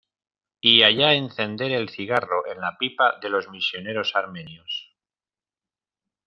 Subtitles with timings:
[0.61, 4.97] y allá encender el cigarro en la pipa de los misioneros armenios.